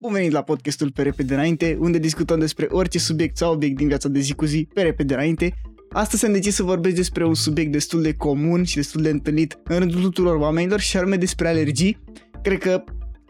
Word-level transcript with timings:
Bun 0.00 0.12
venit 0.12 0.32
la 0.32 0.42
podcastul 0.42 0.92
Pe 0.92 1.02
Repede 1.02 1.34
Înainte, 1.34 1.76
unde 1.80 1.98
discutăm 1.98 2.38
despre 2.38 2.66
orice 2.70 2.98
subiect 2.98 3.36
sau 3.36 3.52
obiect 3.52 3.76
din 3.76 3.88
viața 3.88 4.08
de 4.08 4.20
zi 4.20 4.34
cu 4.34 4.44
zi, 4.44 4.68
pe 4.74 4.82
repede 4.82 5.14
înainte. 5.14 5.54
Astăzi 5.90 6.26
am 6.26 6.32
decis 6.32 6.54
să 6.54 6.62
vorbesc 6.62 6.94
despre 6.94 7.24
un 7.24 7.34
subiect 7.34 7.72
destul 7.72 8.02
de 8.02 8.14
comun 8.14 8.64
și 8.64 8.76
destul 8.76 9.02
de 9.02 9.08
întâlnit 9.08 9.58
în 9.64 9.78
rândul 9.78 10.00
tuturor 10.00 10.36
oamenilor 10.36 10.80
și 10.80 10.96
anume 10.96 11.16
despre 11.16 11.48
alergii. 11.48 11.98
Cred 12.42 12.58
că 12.58 12.84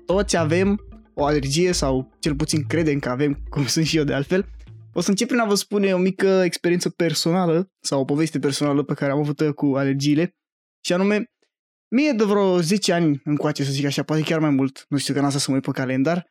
toți 0.06 0.36
avem 0.36 0.80
o 1.14 1.24
alergie 1.24 1.72
sau 1.72 2.16
cel 2.18 2.34
puțin 2.34 2.64
credem 2.66 2.98
că 2.98 3.08
avem, 3.08 3.38
cum 3.48 3.66
sunt 3.74 3.86
și 3.86 3.96
eu 3.96 4.04
de 4.04 4.14
altfel. 4.14 4.46
O 4.92 5.00
să 5.00 5.10
încep 5.10 5.26
prin 5.26 5.40
a 5.40 5.46
vă 5.46 5.54
spune 5.54 5.92
o 5.92 5.98
mică 5.98 6.42
experiență 6.44 6.88
personală 6.88 7.70
sau 7.80 8.00
o 8.00 8.04
poveste 8.04 8.38
personală 8.38 8.82
pe 8.82 8.94
care 8.94 9.12
am 9.12 9.18
avut 9.18 9.50
cu 9.54 9.66
alergiile 9.76 10.36
și 10.84 10.92
anume 10.92 11.30
Mie 11.90 12.12
de 12.12 12.24
vreo 12.24 12.60
10 12.60 12.92
ani 12.92 13.20
încoace, 13.24 13.64
să 13.64 13.70
zic 13.70 13.84
așa, 13.84 14.02
poate 14.02 14.22
chiar 14.22 14.38
mai 14.38 14.50
mult, 14.50 14.84
nu 14.88 14.98
știu 14.98 15.14
că 15.14 15.20
n-am 15.20 15.30
să 15.30 15.44
mă 15.48 15.54
uit 15.54 15.64
pe 15.64 15.70
calendar, 15.70 16.26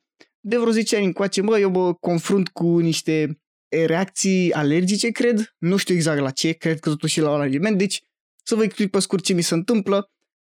de 0.47 0.57
vreo 0.57 0.71
10 0.71 0.95
ani 0.95 1.05
încoace, 1.05 1.41
mă, 1.41 1.59
eu 1.59 1.69
mă 1.69 1.93
confrunt 1.93 2.49
cu 2.49 2.79
niște 2.79 3.41
reacții 3.85 4.53
alergice, 4.53 5.09
cred, 5.09 5.55
nu 5.57 5.77
știu 5.77 5.95
exact 5.95 6.19
la 6.19 6.29
ce, 6.29 6.51
cred 6.51 6.79
că 6.79 6.89
totuși 6.89 7.19
la 7.19 7.31
un 7.31 7.39
aliment, 7.39 7.77
deci 7.77 8.01
să 8.43 8.55
vă 8.55 8.63
explic 8.63 8.91
pe 8.91 8.99
scurt 8.99 9.23
ce 9.23 9.33
mi 9.33 9.41
se 9.41 9.53
întâmplă. 9.53 10.11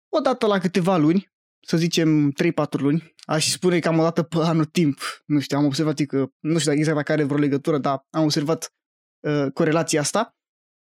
Odată 0.09 0.47
la 0.47 0.59
câteva 0.59 0.97
luni, 0.97 1.33
să 1.61 1.77
zicem 1.77 2.33
3-4 2.33 2.35
luni, 2.71 3.15
aș 3.21 3.51
spune 3.51 3.79
că 3.79 3.89
am 3.89 3.99
o 3.99 4.03
dată 4.03 4.23
pe 4.23 4.37
anul 4.39 4.65
timp, 4.65 5.01
nu 5.27 5.41
știu, 5.41 5.59
am 5.59 5.65
observat 5.65 6.01
că, 6.01 6.27
nu 6.39 6.59
știu 6.59 6.73
exact 6.73 6.97
dacă 6.97 7.13
are 7.13 7.25
vreo 7.25 7.39
legătură, 7.39 7.79
dar 7.79 8.07
am 8.11 8.23
observat 8.23 8.73
uh, 9.21 9.47
corelația 9.53 10.01
asta. 10.01 10.37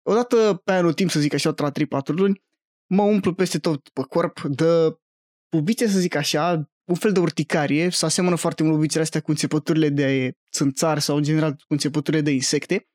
Odată 0.03 0.61
pe 0.65 0.73
anul 0.73 0.93
timp, 0.93 1.11
să 1.11 1.21
zic 1.21 1.35
așa, 1.35 1.55
la 1.57 1.71
3-4 1.71 1.75
luni, 2.07 2.43
mă 2.87 3.03
umplu 3.03 3.35
peste 3.35 3.59
tot 3.59 3.89
pe 3.89 4.03
corp 4.03 4.41
de 4.41 4.97
pubițe, 5.49 5.89
să 5.89 5.99
zic 5.99 6.15
așa, 6.15 6.72
un 6.93 6.99
fel 6.99 7.13
de 7.13 7.21
urticarie, 7.21 7.91
să 7.91 8.05
asemănă 8.05 8.37
foarte 8.37 8.63
mult 8.63 8.75
bubițele 8.75 9.03
astea 9.03 9.21
cu 9.21 9.31
înțepăturile 9.31 9.89
de 9.89 10.33
țânțar 10.51 10.99
sau 10.99 11.17
în 11.17 11.23
general 11.23 11.53
cu 11.53 11.73
înțepăturile 11.73 12.23
de 12.23 12.31
insecte. 12.31 12.89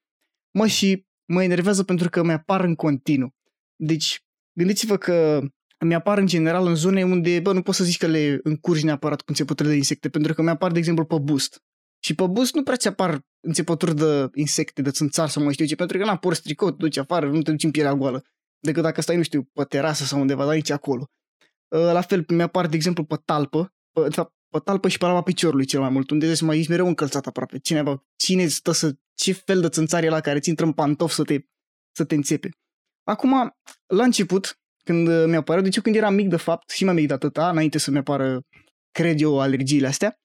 Mă 0.51 0.67
și 0.67 1.05
mă 1.25 1.43
enervează 1.43 1.83
pentru 1.83 2.09
că 2.09 2.23
mi-apar 2.23 2.63
în 2.63 2.75
continuu. 2.75 3.35
Deci, 3.75 4.23
gândiți-vă 4.53 4.97
că 4.97 5.41
mi-apar 5.85 6.17
în 6.17 6.25
general 6.25 6.67
în 6.67 6.75
zone 6.75 7.03
unde, 7.03 7.39
bă, 7.39 7.53
nu 7.53 7.61
pot 7.61 7.75
să 7.75 7.83
zici 7.83 7.97
că 7.97 8.07
le 8.07 8.39
încurci 8.43 8.83
neapărat 8.83 9.17
cu 9.17 9.25
înțepăturile 9.27 9.73
de 9.73 9.79
insecte, 9.79 10.09
pentru 10.09 10.33
că 10.33 10.41
mi-apar, 10.41 10.71
de 10.71 10.77
exemplu, 10.77 11.05
pe 11.05 11.17
boost. 11.19 11.61
Și 12.03 12.15
pe 12.15 12.27
boost 12.27 12.53
nu 12.53 12.63
prea 12.63 12.75
ți 12.75 12.87
apar 12.87 13.21
înțepături 13.39 13.95
de 13.95 14.29
insecte, 14.33 14.81
de 14.81 14.91
țânțar 14.91 15.29
sau 15.29 15.43
mai 15.43 15.53
știu 15.53 15.65
ce, 15.65 15.75
pentru 15.75 15.97
că 15.97 16.03
n-am 16.03 16.17
porți 16.17 16.41
tricot, 16.41 16.77
te 16.77 16.83
duci 16.83 16.97
afară, 16.97 17.29
nu 17.29 17.41
te 17.41 17.51
duci 17.51 17.63
în 17.63 17.71
pielea 17.71 17.95
goală 17.95 18.23
decât 18.59 18.83
dacă 18.83 19.01
stai, 19.01 19.15
nu 19.15 19.23
știu, 19.23 19.43
pe 19.43 19.63
terasă 19.63 20.03
sau 20.03 20.19
undeva, 20.19 20.45
dar 20.45 20.55
nici 20.55 20.69
acolo. 20.69 21.09
Uh, 21.67 21.91
la 21.91 22.01
fel, 22.01 22.25
mi-apar, 22.27 22.67
de 22.67 22.75
exemplu, 22.75 23.03
pe 23.03 23.15
talpă, 23.25 23.76
pe, 24.01 24.07
de 24.07 24.15
fapt, 24.15 24.33
pe 24.49 24.59
talpă 24.59 24.87
și 24.87 24.97
pe 24.97 25.05
lama 25.05 25.21
piciorului 25.21 25.65
cel 25.65 25.79
mai 25.79 25.89
mult, 25.89 26.09
unde 26.09 26.33
mai 26.41 26.57
ești 26.57 26.69
mereu 26.69 26.87
încălțat 26.87 27.25
aproape. 27.25 27.59
Cineva, 27.59 28.05
cine 28.15 28.47
stă 28.47 28.71
să, 28.71 28.95
ce 29.13 29.31
fel 29.31 29.61
de 29.61 29.69
țânțar 29.69 30.03
e 30.03 30.09
la 30.09 30.19
care 30.19 30.39
ți 30.39 30.49
intră 30.49 30.65
în 30.65 30.71
pantof 30.71 31.11
să 31.11 31.23
te, 31.23 31.39
să 31.91 32.05
te 32.05 32.15
înțepe. 32.15 32.49
Acum, 33.03 33.55
la 33.85 34.03
început, 34.03 34.59
când 34.83 35.07
uh, 35.07 35.23
mi 35.27 35.35
apare, 35.35 35.61
deci 35.61 35.75
eu 35.75 35.81
când 35.81 35.95
eram 35.95 36.13
mic 36.13 36.29
de 36.29 36.37
fapt, 36.37 36.69
și 36.69 36.85
mai 36.85 36.93
mic 36.93 37.07
de 37.07 37.13
atâta, 37.13 37.49
înainte 37.49 37.77
să 37.77 37.91
mi 37.91 37.97
apară, 37.97 38.41
cred 38.91 39.21
eu, 39.21 39.39
alergiile 39.39 39.87
astea, 39.87 40.19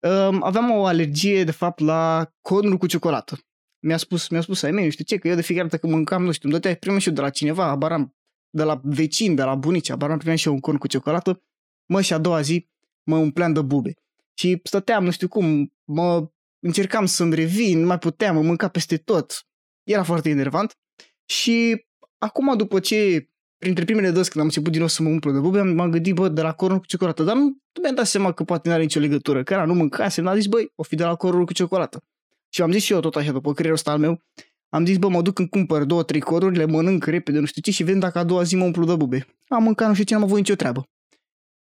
um, 0.00 0.42
aveam 0.42 0.70
o 0.70 0.84
alergie, 0.84 1.44
de 1.44 1.50
fapt, 1.50 1.78
la 1.78 2.30
cornul 2.40 2.76
cu 2.76 2.86
ciocolată 2.86 3.38
mi-a 3.80 3.96
spus, 3.96 4.28
mi-a 4.28 4.40
spus 4.40 4.62
ai 4.62 4.70
mei, 4.70 4.84
nu 4.84 4.90
știu 4.90 5.04
ce, 5.04 5.16
că 5.16 5.28
eu 5.28 5.34
de 5.34 5.42
fiecare 5.42 5.68
dată 5.68 5.80
când 5.80 5.92
mâncam, 5.92 6.24
nu 6.24 6.32
știu, 6.32 6.48
îmi 6.48 6.58
dătea, 6.58 6.76
primeam 6.76 7.00
și 7.00 7.08
eu 7.08 7.14
de 7.14 7.20
la 7.20 7.30
cineva, 7.30 7.64
abaram, 7.64 8.16
de 8.50 8.62
la 8.62 8.80
vecini, 8.82 9.36
de 9.36 9.42
la 9.42 9.54
bunici, 9.54 9.90
abaram, 9.90 10.16
primeam 10.16 10.36
și 10.36 10.46
eu 10.46 10.52
un 10.52 10.60
corn 10.60 10.76
cu 10.76 10.86
ciocolată, 10.86 11.42
mă, 11.86 12.00
și 12.00 12.12
a 12.12 12.18
doua 12.18 12.40
zi 12.40 12.68
mă 13.08 13.16
umpleam 13.16 13.52
de 13.52 13.62
bube. 13.62 13.92
Și 14.34 14.60
stăteam, 14.62 15.04
nu 15.04 15.10
știu 15.10 15.28
cum, 15.28 15.72
mă 15.84 16.28
încercam 16.58 17.06
să-mi 17.06 17.34
revin, 17.34 17.80
nu 17.80 17.86
mai 17.86 17.98
puteam, 17.98 18.34
mă 18.34 18.42
mânca 18.42 18.68
peste 18.68 18.96
tot. 18.96 19.46
Era 19.82 20.02
foarte 20.02 20.28
enervant. 20.28 20.76
Și 21.24 21.86
acum, 22.18 22.56
după 22.56 22.80
ce, 22.80 23.28
printre 23.58 23.84
primele 23.84 24.10
dăți 24.10 24.30
când 24.30 24.40
am 24.40 24.50
început 24.50 24.70
din 24.70 24.80
nou 24.80 24.88
să 24.88 25.02
mă 25.02 25.08
umplu 25.08 25.32
de 25.32 25.38
bube, 25.38 25.60
m-am 25.62 25.90
gândit, 25.90 26.14
bă, 26.14 26.28
de 26.28 26.42
la 26.42 26.52
cornul 26.52 26.78
cu 26.78 26.86
ciocolată. 26.86 27.22
Dar 27.22 27.34
nu, 27.34 27.42
nu 27.42 27.82
mi-am 27.82 27.94
dat 27.94 28.06
seama 28.06 28.32
că 28.32 28.44
poate 28.44 28.68
nu 28.68 28.74
are 28.74 28.82
nicio 28.82 29.00
legătură, 29.00 29.42
că 29.42 29.52
era, 29.52 29.64
nu 29.64 29.74
mâncasem, 29.74 30.26
am 30.26 30.36
zis, 30.36 30.46
băi, 30.46 30.72
o 30.74 30.82
fi 30.82 30.96
de 30.96 31.04
la 31.04 31.14
cornul 31.14 31.44
cu 31.44 31.52
ciocolată. 31.52 32.04
Și 32.48 32.62
am 32.62 32.72
zis 32.72 32.82
și 32.82 32.92
eu 32.92 33.00
tot 33.00 33.16
așa, 33.16 33.32
după 33.32 33.52
creierul 33.52 33.76
ăsta 33.76 33.90
al 33.90 33.98
meu, 33.98 34.22
am 34.68 34.86
zis, 34.86 34.96
bă, 34.96 35.08
mă 35.08 35.22
duc 35.22 35.34
când 35.34 35.48
cumpăr 35.48 35.84
două, 35.84 36.02
trei 36.02 36.20
coruri, 36.20 36.56
le 36.56 36.64
mănânc 36.64 37.04
repede, 37.04 37.38
nu 37.38 37.46
știu 37.46 37.62
ce, 37.62 37.70
și 37.70 37.82
vedem 37.82 38.00
dacă 38.00 38.18
a 38.18 38.24
doua 38.24 38.42
zi 38.42 38.56
mă 38.56 38.64
umplu 38.64 38.84
de 38.84 38.94
bube. 38.94 39.26
Am 39.48 39.62
mâncat, 39.62 39.88
nu 39.88 39.92
știu 39.92 40.04
ce, 40.04 40.14
n-am 40.14 40.22
avut 40.22 40.36
nicio 40.36 40.54
treabă. 40.54 40.88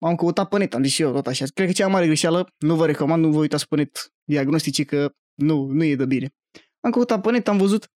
M-am 0.01 0.16
căutat 0.16 0.50
pe 0.50 0.57
net, 0.57 0.73
am 0.73 0.83
zis 0.83 0.94
și 0.94 1.01
eu 1.01 1.11
tot 1.11 1.28
așa. 1.28 1.45
Cred 1.53 1.67
că 1.67 1.73
cea 1.73 1.83
mai 1.83 1.94
mare 1.94 2.06
greșeală, 2.06 2.47
nu 2.57 2.75
vă 2.75 2.85
recomand, 2.85 3.23
nu 3.23 3.31
vă 3.31 3.39
uitați 3.39 3.67
pe 3.67 3.75
net 3.75 4.13
diagnostici 4.23 4.85
că 4.85 5.13
nu, 5.33 5.66
nu 5.66 5.83
e 5.83 5.95
de 5.95 6.06
bine. 6.06 6.29
Am 6.79 6.91
căutat 6.91 7.22
pe 7.22 7.31
net, 7.31 7.47
am 7.47 7.57
văzut 7.57 7.91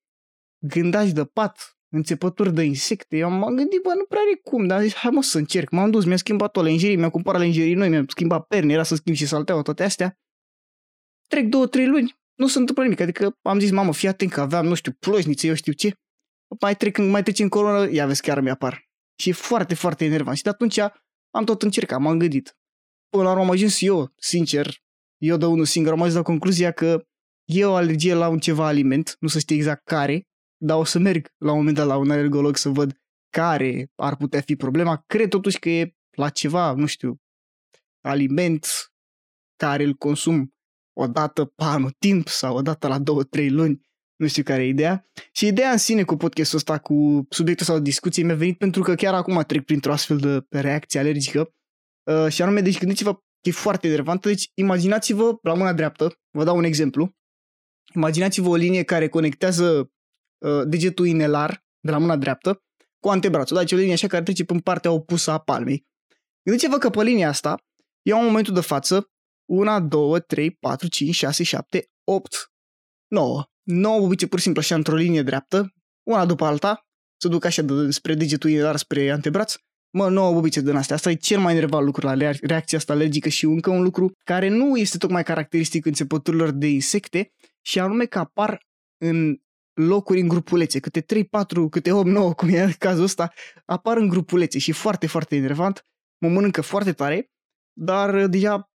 gândași 0.66 1.14
de 1.14 1.26
pat, 1.26 1.78
înțepături 1.90 2.54
de 2.54 2.64
insecte. 2.64 3.18
Eu 3.18 3.30
m-am 3.30 3.56
gândit, 3.56 3.82
bă, 3.82 3.94
nu 3.94 4.06
prea 4.06 4.22
are 4.22 4.40
cum, 4.44 4.68
dar 4.68 4.78
am 4.78 4.84
zis, 4.84 4.94
hai 4.94 5.12
mă 5.12 5.22
să 5.22 5.38
încerc. 5.38 5.70
M-am 5.70 5.92
dus, 5.92 6.06
mi-am 6.06 6.18
schimbat 6.18 6.58
o 6.58 6.62
lenjerii, 6.62 6.96
mi-am 6.96 7.10
cumpărat 7.10 7.42
lenjerii 7.42 7.74
noi, 7.74 7.90
mi-am 7.90 8.08
schimbat 8.08 8.46
perne, 8.46 8.74
era 8.74 8.84
să 8.84 8.96
schimb 8.96 9.16
și 9.16 9.26
salteaua, 9.26 9.62
toate 9.62 9.84
astea. 9.84 10.20
Trec 11.28 11.46
două, 11.46 11.68
trei 11.68 11.88
luni, 11.88 12.20
nu 12.36 12.48
se 12.48 12.60
întâmplă 12.60 12.84
nimic. 12.84 13.00
Adică 13.00 13.38
am 13.42 13.60
zis, 13.60 13.72
mamă, 13.72 13.94
fii 13.94 14.08
atent 14.08 14.32
că 14.32 14.42
aveam, 14.42 14.66
nu 14.66 14.74
știu, 14.74 14.92
plojnițe, 14.92 15.48
eu 15.48 15.54
știu 15.54 15.74
ce. 15.74 15.94
Mai 16.62 16.76
trec, 16.76 16.98
mai 16.98 17.24
treci 17.24 17.40
în 17.40 17.50
coronă, 17.50 17.92
ia 17.92 18.06
vezi, 18.06 18.22
chiar 18.22 18.40
mi-apar. 18.40 18.90
Și 19.16 19.30
e 19.30 19.34
foarte, 19.34 19.74
foarte 19.74 20.06
enervant. 20.06 20.38
Și 20.38 20.44
de 20.44 20.50
atunci 20.50 20.80
am 21.30 21.46
tot 21.46 21.62
încercat, 21.62 22.00
m-am 22.00 22.18
gândit. 22.18 22.58
Până 23.10 23.24
la 23.24 23.30
urmă 23.30 23.44
am 23.44 23.50
ajuns 23.50 23.82
eu, 23.82 24.14
sincer, 24.16 24.76
eu 25.18 25.38
de 25.38 25.46
unul 25.46 25.66
singur, 25.66 25.92
am 25.92 26.00
ajuns 26.00 26.16
la 26.16 26.22
concluzia 26.22 26.72
că 26.72 27.04
e 27.46 27.66
o 27.66 27.74
alergie 27.74 28.14
la 28.14 28.28
un 28.28 28.40
ceva 28.40 28.68
aliment, 28.68 29.16
nu 29.20 29.28
să 29.28 29.40
știu 29.40 29.56
exact 29.56 29.84
care, 29.84 30.28
dar 30.58 30.78
o 30.78 30.84
să 30.84 31.00
merg 31.00 31.34
la 31.38 31.52
un 31.52 31.58
moment 31.58 31.76
dat 31.76 31.88
la 31.88 31.98
un 31.98 32.12
alergolog 32.12 32.58
să 32.58 32.70
văd 32.70 32.98
care 33.30 33.92
ar 33.96 34.16
putea 34.16 34.42
fi 34.42 34.56
problema. 34.56 35.04
Cred 35.06 35.30
totuși 35.30 35.60
că 35.60 35.70
e 35.70 35.96
la 36.10 36.30
ceva, 36.30 36.74
nu 36.74 36.86
știu, 36.86 37.22
aliment 38.02 38.68
care 39.56 39.84
îl 39.84 39.94
consum 39.94 40.54
o 40.94 41.08
dată 41.08 41.46
pe 41.46 41.64
anul 41.64 41.92
timp 42.00 42.28
sau 42.28 42.56
o 42.56 42.62
dată 42.62 42.88
la 42.88 43.00
două, 43.00 43.24
trei 43.24 43.50
luni, 43.50 43.89
nu 44.20 44.28
știu 44.28 44.44
care 44.44 44.64
e 44.64 44.68
ideea. 44.68 45.10
Și 45.32 45.48
ideea 45.48 45.72
în 45.72 45.78
sine 45.78 46.04
cu 46.04 46.16
podcastul 46.16 46.58
ăsta, 46.58 46.78
cu 46.78 47.26
subiectul 47.30 47.66
sau 47.66 47.80
discuție, 47.80 48.24
mi-a 48.24 48.36
venit 48.36 48.58
pentru 48.58 48.82
că 48.82 48.96
chiar 48.96 49.14
acum 49.14 49.44
trec 49.48 49.66
printr-o 49.66 49.92
astfel 49.92 50.18
de 50.18 50.60
reacție 50.62 51.00
alergică. 51.00 51.54
Uh, 52.04 52.28
și 52.28 52.42
anume, 52.42 52.62
deci 52.62 52.80
gândiți-vă 52.80 53.14
că 53.14 53.22
e 53.42 53.52
foarte 53.52 53.88
enervantă. 53.88 54.28
Deci 54.28 54.52
imaginați-vă 54.54 55.38
la 55.42 55.54
mâna 55.54 55.74
dreaptă, 55.74 56.20
vă 56.32 56.44
dau 56.44 56.58
un 56.58 56.64
exemplu, 56.64 57.18
imaginați-vă 57.96 58.50
o 58.50 58.56
linie 58.56 58.84
care 58.84 59.08
conectează 59.08 59.92
uh, 60.38 60.62
degetul 60.68 61.06
inelar 61.06 61.66
de 61.80 61.92
la 61.92 61.98
mâna 61.98 62.16
dreaptă 62.16 62.64
cu 63.00 63.10
antebrațul. 63.10 63.58
Deci 63.58 63.72
o 63.72 63.76
linie 63.76 63.94
așa 63.94 64.08
care 64.08 64.24
trece 64.24 64.44
în 64.48 64.60
partea 64.60 64.92
opusă 64.92 65.32
a 65.32 65.38
palmei. 65.38 65.88
Gândiți-vă 66.44 66.78
că 66.78 66.90
pe 66.90 67.04
linia 67.04 67.30
asta, 67.30 67.64
eu 68.02 68.20
în 68.20 68.26
momentul 68.26 68.54
de 68.54 68.62
față 68.62 69.12
1, 69.50 69.88
2, 69.88 70.22
3, 70.22 70.52
4, 70.52 70.88
5, 70.88 71.16
6, 71.16 71.44
7, 71.44 71.90
8, 72.04 72.52
9. 73.08 73.50
9 73.70 74.00
bubițe 74.00 74.28
pur 74.28 74.38
și 74.38 74.44
simplu 74.44 74.62
așa 74.62 74.76
într-o 74.76 74.96
linie 74.96 75.22
dreaptă, 75.22 75.74
una 76.04 76.26
după 76.26 76.46
alta, 76.46 76.88
să 77.22 77.28
duc 77.28 77.46
așa 77.46 77.62
de, 77.62 77.92
spre 77.92 78.14
degetul 78.14 78.50
iar 78.50 78.76
spre 78.76 79.10
antebraț, 79.10 79.56
mă, 79.90 80.10
9 80.10 80.34
bubițe 80.34 80.62
din 80.62 80.76
astea. 80.76 80.96
Asta 80.96 81.10
e 81.10 81.16
cel 81.16 81.40
mai 81.40 81.54
enervant 81.54 81.86
lucru 81.86 82.06
la 82.06 82.14
reacția 82.42 82.78
asta 82.78 82.94
alergică 82.94 83.30
și 83.30 83.46
încă 83.46 83.70
un 83.70 83.84
lucru 83.84 84.12
care 84.24 84.48
nu 84.48 84.78
este 84.78 84.98
tocmai 84.98 85.24
caracteristic 85.24 85.86
înțepăturilor 85.86 86.52
de 86.52 86.68
insecte 86.68 87.32
și 87.62 87.80
anume 87.80 88.06
că 88.06 88.20
apar 88.20 88.68
în 88.98 89.38
locuri 89.74 90.20
în 90.20 90.28
grupulețe, 90.28 90.80
câte 90.80 91.02
3, 91.02 91.26
4, 91.26 91.70
câte 91.70 91.92
8, 91.92 92.08
9, 92.08 92.34
cum 92.34 92.50
e 92.50 92.76
cazul 92.78 93.04
ăsta, 93.04 93.34
apar 93.66 93.98
în 93.98 94.08
grupulețe 94.08 94.60
și 94.60 94.72
foarte, 94.72 95.08
foarte 95.08 95.36
enervant, 95.36 95.86
mă 96.18 96.30
mănâncă 96.30 96.62
foarte 96.62 96.94
tare, 96.94 97.32
dar 97.74 98.28
deja 98.28 98.70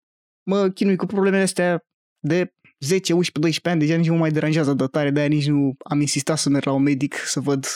mă 0.42 0.69
chinui 0.69 0.97
cu 0.97 1.06
problemele 1.06 1.42
astea 1.42 1.84
de 2.19 2.52
10, 2.84 3.12
11, 3.12 3.38
12 3.38 3.69
ani, 3.69 3.81
deja 3.81 3.96
nici 3.96 4.06
nu 4.06 4.12
mă 4.12 4.19
mai 4.19 4.31
deranjează 4.31 4.75
de 4.75 4.87
tare, 4.87 5.11
de-aia 5.11 5.29
nici 5.29 5.46
nu 5.46 5.75
am 5.84 6.00
insistat 6.00 6.38
să 6.38 6.49
merg 6.49 6.64
la 6.64 6.73
un 6.73 6.82
medic 6.82 7.14
să 7.14 7.40
văd 7.40 7.67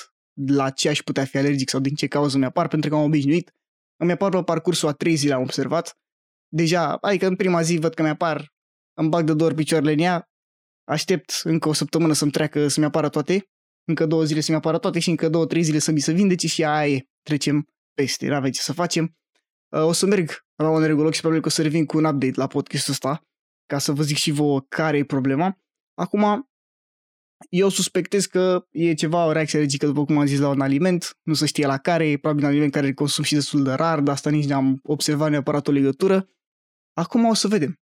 la 0.46 0.70
ce 0.70 0.88
aș 0.88 1.00
putea 1.02 1.24
fi 1.24 1.36
alergic 1.36 1.68
sau 1.68 1.80
din 1.80 1.94
ce 1.94 2.06
cauză 2.06 2.38
mi-apar, 2.38 2.68
pentru 2.68 2.90
că 2.90 2.96
am 2.96 3.02
obișnuit. 3.02 3.52
Îmi 3.96 4.12
apar 4.12 4.30
pe 4.30 4.42
parcursul 4.42 4.88
a 4.88 4.92
3 4.92 5.14
zile, 5.14 5.34
am 5.34 5.42
observat. 5.42 5.98
Deja, 6.48 6.94
adică 6.94 7.26
în 7.26 7.36
prima 7.36 7.62
zi 7.62 7.78
văd 7.78 7.94
că 7.94 8.02
mi-apar, 8.02 8.52
îmi 8.98 9.08
bag 9.08 9.26
de 9.26 9.34
două 9.34 9.48
ori 9.48 9.58
picioarele 9.58 9.92
în 9.92 9.98
ea, 9.98 10.28
aștept 10.84 11.40
încă 11.42 11.68
o 11.68 11.72
săptămână 11.72 12.12
să-mi 12.12 12.30
treacă, 12.30 12.68
să-mi 12.68 12.86
apară 12.86 13.08
toate, 13.08 13.48
încă 13.84 14.06
două 14.06 14.24
zile 14.24 14.40
să-mi 14.40 14.56
apară 14.56 14.78
toate 14.78 14.98
și 14.98 15.10
încă 15.10 15.28
două, 15.28 15.46
trei 15.46 15.62
zile 15.62 15.78
să 15.78 15.90
mi 15.90 16.00
se 16.00 16.12
vindece 16.12 16.46
și 16.46 16.64
aia 16.64 16.94
e, 16.94 17.06
trecem 17.22 17.68
peste, 17.94 18.28
n-avem 18.28 18.50
ce 18.50 18.60
să 18.60 18.72
facem. 18.72 19.16
O 19.70 19.92
să 19.92 20.06
merg 20.06 20.44
la 20.56 20.70
un 20.70 20.80
neurolog 20.80 21.12
și 21.12 21.20
probabil 21.20 21.42
că 21.42 21.48
o 21.48 21.50
să 21.50 21.62
revin 21.62 21.84
cu 21.84 21.96
un 21.96 22.04
update 22.04 22.32
la 22.36 22.46
podcastul 22.46 22.92
ăsta 22.92 23.20
ca 23.66 23.78
să 23.78 23.92
vă 23.92 24.02
zic 24.02 24.16
și 24.16 24.30
vouă 24.30 24.60
care 24.60 24.98
e 24.98 25.04
problema. 25.04 25.58
Acum, 25.94 26.48
eu 27.50 27.68
suspectez 27.68 28.26
că 28.26 28.66
e 28.70 28.94
ceva, 28.94 29.26
o 29.26 29.32
reacție 29.32 29.58
alergică, 29.58 29.86
după 29.86 30.04
cum 30.04 30.18
am 30.18 30.26
zis, 30.26 30.38
la 30.38 30.48
un 30.48 30.60
aliment, 30.60 31.18
nu 31.22 31.34
se 31.34 31.46
știe 31.46 31.66
la 31.66 31.78
care, 31.78 32.08
e 32.08 32.16
probabil 32.16 32.44
un 32.44 32.50
aliment 32.50 32.72
care 32.72 32.86
îl 32.86 32.92
consum 32.92 33.24
și 33.24 33.34
destul 33.34 33.62
de 33.62 33.72
rar, 33.72 34.00
dar 34.00 34.14
asta 34.14 34.30
nici 34.30 34.46
n-am 34.46 34.80
observat 34.82 35.30
neapărat 35.30 35.68
o 35.68 35.72
legătură. 35.72 36.28
Acum 36.92 37.24
o 37.24 37.34
să 37.34 37.48
vedem. 37.48 37.80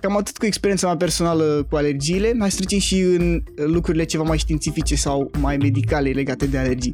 Cam 0.00 0.16
atât 0.16 0.38
cu 0.38 0.46
experiența 0.46 0.86
mea 0.86 0.96
personală 0.96 1.66
cu 1.70 1.76
alergiile, 1.76 2.32
mai 2.32 2.50
să 2.50 2.56
trecem 2.56 2.78
și 2.78 3.00
în 3.00 3.42
lucrurile 3.54 4.04
ceva 4.04 4.22
mai 4.22 4.38
științifice 4.38 4.94
sau 4.94 5.30
mai 5.40 5.56
medicale 5.56 6.10
legate 6.10 6.46
de 6.46 6.58
alergii. 6.58 6.92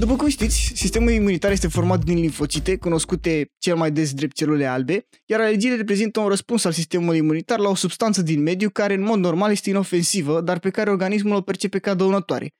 După 0.00 0.16
cum 0.16 0.28
știți, 0.28 0.72
sistemul 0.74 1.10
imunitar 1.10 1.50
este 1.50 1.68
format 1.68 2.04
din 2.04 2.18
limfocite, 2.18 2.76
cunoscute 2.76 3.50
cel 3.58 3.76
mai 3.76 3.90
des 3.90 4.12
drept 4.12 4.34
celule 4.34 4.66
albe, 4.66 5.06
iar 5.26 5.40
alergiile 5.40 5.76
reprezintă 5.76 6.20
un 6.20 6.28
răspuns 6.28 6.64
al 6.64 6.72
sistemului 6.72 7.18
imunitar 7.18 7.58
la 7.58 7.68
o 7.68 7.74
substanță 7.74 8.22
din 8.22 8.42
mediu 8.42 8.70
care 8.70 8.94
în 8.94 9.02
mod 9.02 9.18
normal 9.18 9.50
este 9.50 9.70
inofensivă, 9.70 10.40
dar 10.40 10.58
pe 10.58 10.70
care 10.70 10.90
organismul 10.90 11.36
o 11.36 11.40
percepe 11.40 11.78
ca 11.78 11.94
dăunătoare. 11.94 12.50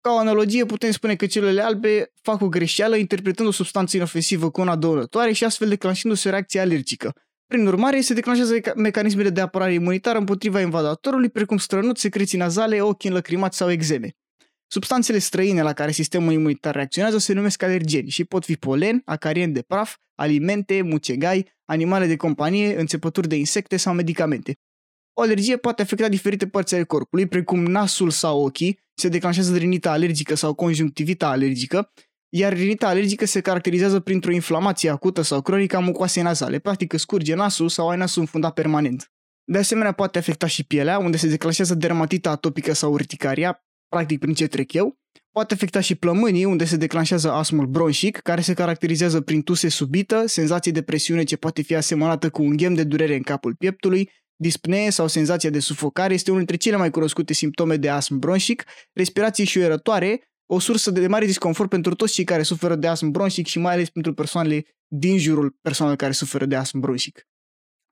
Ca 0.00 0.12
o 0.12 0.18
analogie, 0.18 0.64
putem 0.64 0.90
spune 0.90 1.16
că 1.16 1.26
celulele 1.26 1.62
albe 1.62 2.12
fac 2.22 2.40
o 2.40 2.48
greșeală 2.48 2.96
interpretând 2.96 3.48
o 3.48 3.52
substanță 3.52 3.96
inofensivă 3.96 4.50
cu 4.50 4.60
una 4.60 4.76
dăunătoare 4.76 5.32
și 5.32 5.44
astfel 5.44 5.68
declanșându-se 5.68 6.28
o 6.28 6.30
reacție 6.30 6.60
alergică. 6.60 7.12
Prin 7.46 7.66
urmare, 7.66 8.00
se 8.00 8.14
declanșează 8.14 8.54
mecanismele 8.76 9.30
de 9.30 9.40
apărare 9.40 9.72
imunitară 9.72 10.18
împotriva 10.18 10.60
invadatorului, 10.60 11.28
precum 11.28 11.56
strănuți, 11.56 12.00
secreții 12.00 12.38
nazale, 12.38 12.80
ochi 12.80 13.04
înlăcrimați 13.04 13.56
sau 13.56 13.70
exeme. 13.70 14.16
Substanțele 14.72 15.18
străine 15.18 15.62
la 15.62 15.72
care 15.72 15.90
sistemul 15.90 16.32
imunitar 16.32 16.74
reacționează 16.74 17.18
se 17.18 17.32
numesc 17.32 17.62
alergeni 17.62 18.08
și 18.08 18.24
pot 18.24 18.44
fi 18.44 18.56
polen, 18.56 19.02
acarien 19.04 19.52
de 19.52 19.62
praf, 19.62 19.96
alimente, 20.14 20.82
mucegai, 20.82 21.52
animale 21.64 22.06
de 22.06 22.16
companie, 22.16 22.80
înțepături 22.80 23.28
de 23.28 23.36
insecte 23.36 23.76
sau 23.76 23.94
medicamente. 23.94 24.58
O 25.12 25.22
alergie 25.22 25.56
poate 25.56 25.82
afecta 25.82 26.08
diferite 26.08 26.46
părți 26.46 26.74
ale 26.74 26.84
corpului, 26.84 27.26
precum 27.26 27.62
nasul 27.62 28.10
sau 28.10 28.44
ochii, 28.44 28.78
se 28.94 29.08
declanșează 29.08 29.52
de 29.52 29.58
rinita 29.58 29.90
alergică 29.90 30.34
sau 30.34 30.54
conjunctivita 30.54 31.28
alergică, 31.28 31.92
iar 32.28 32.52
rinita 32.52 32.88
alergică 32.88 33.26
se 33.26 33.40
caracterizează 33.40 34.00
printr-o 34.00 34.32
inflamație 34.32 34.90
acută 34.90 35.22
sau 35.22 35.42
cronică 35.42 35.76
a 35.76 35.80
mucoasei 35.80 36.22
nazale, 36.22 36.58
practic 36.58 36.94
scurge 36.96 37.34
nasul 37.34 37.68
sau 37.68 37.88
ai 37.88 37.96
nasul 37.96 38.20
înfundat 38.20 38.52
permanent. 38.52 39.12
De 39.44 39.58
asemenea, 39.58 39.92
poate 39.92 40.18
afecta 40.18 40.46
și 40.46 40.64
pielea, 40.64 40.98
unde 40.98 41.16
se 41.16 41.28
declanșează 41.28 41.74
dermatita 41.74 42.30
atopică 42.30 42.72
sau 42.72 42.92
urticaria, 42.92 43.62
practic 43.92 44.18
prin 44.18 44.34
ce 44.34 44.46
trec 44.46 44.72
eu. 44.72 44.98
Poate 45.30 45.54
afecta 45.54 45.80
și 45.80 45.94
plămânii, 45.94 46.44
unde 46.44 46.64
se 46.64 46.76
declanșează 46.76 47.30
asmul 47.30 47.66
bronșic, 47.66 48.16
care 48.18 48.40
se 48.40 48.54
caracterizează 48.54 49.20
prin 49.20 49.42
tuse 49.42 49.68
subită, 49.68 50.26
senzație 50.26 50.72
de 50.72 50.82
presiune 50.82 51.22
ce 51.22 51.36
poate 51.36 51.62
fi 51.62 51.74
asemănată 51.74 52.30
cu 52.30 52.42
un 52.42 52.56
ghem 52.56 52.74
de 52.74 52.84
durere 52.84 53.14
în 53.14 53.22
capul 53.22 53.54
pieptului, 53.54 54.10
dispnee 54.36 54.90
sau 54.90 55.08
senzația 55.08 55.50
de 55.50 55.58
sufocare 55.58 56.14
este 56.14 56.30
unul 56.30 56.44
dintre 56.44 56.56
cele 56.64 56.76
mai 56.76 56.90
cunoscute 56.90 57.32
simptome 57.32 57.76
de 57.76 57.88
asm 57.88 58.18
bronșic, 58.18 58.64
respirație 58.92 59.44
șuierătoare, 59.44 60.20
o 60.46 60.58
sursă 60.58 60.90
de 60.90 61.06
mare 61.06 61.26
disconfort 61.26 61.68
pentru 61.68 61.94
toți 61.94 62.12
cei 62.12 62.24
care 62.24 62.42
suferă 62.42 62.74
de 62.74 62.86
asm 62.86 63.10
bronșic 63.10 63.46
și 63.46 63.58
mai 63.58 63.72
ales 63.72 63.90
pentru 63.90 64.14
persoanele 64.14 64.64
din 64.86 65.18
jurul 65.18 65.56
persoanelor 65.62 66.00
care 66.00 66.12
suferă 66.12 66.46
de 66.46 66.56
asm 66.56 66.78
bronșic. 66.78 67.26